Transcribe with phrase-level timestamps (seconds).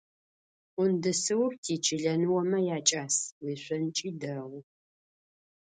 [0.73, 4.61] Къундысыур тичылэ ныомэ якӏас, уешъонкӏи дэгъу.